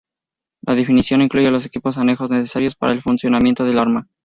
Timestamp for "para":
2.75-2.95